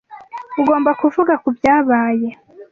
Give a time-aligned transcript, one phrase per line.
[0.61, 2.29] Ugomba kuvuga kubyabaye.